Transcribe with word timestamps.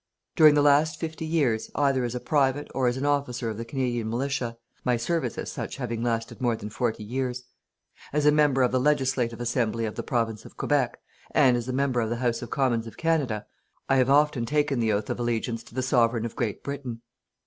"During 0.35 0.55
the 0.55 0.63
last 0.63 0.99
fifty 0.99 1.27
years, 1.27 1.69
either 1.75 2.03
as 2.03 2.15
a 2.15 2.19
private 2.19 2.67
or 2.73 2.87
as 2.87 2.97
an 2.97 3.05
officer 3.05 3.51
of 3.51 3.57
the 3.57 3.63
Canadian 3.63 4.09
Militia 4.09 4.57
my 4.83 4.97
service 4.97 5.37
as 5.37 5.51
such 5.51 5.75
having 5.75 6.01
lasted 6.01 6.41
more 6.41 6.55
than 6.55 6.71
forty 6.71 7.03
years 7.03 7.43
as 8.11 8.25
a 8.25 8.31
member 8.31 8.63
of 8.63 8.71
the 8.71 8.79
Legislative 8.79 9.39
Assembly 9.39 9.85
of 9.85 9.93
the 9.93 10.01
Province 10.01 10.43
of 10.43 10.57
Quebec, 10.57 10.99
and 11.35 11.55
as 11.55 11.67
a 11.67 11.71
member 11.71 12.01
of 12.01 12.09
the 12.09 12.15
House 12.15 12.41
of 12.41 12.49
Commons 12.49 12.87
of 12.87 12.97
Canada, 12.97 13.45
I 13.87 13.97
have 13.97 14.09
often 14.09 14.47
taken 14.47 14.79
the 14.79 14.91
oath 14.91 15.11
of 15.11 15.19
allegiance 15.19 15.61
to 15.65 15.75
the 15.75 15.83
Sovereign 15.83 16.25
of 16.25 16.35
Great 16.35 16.63
Britain. 16.63 17.03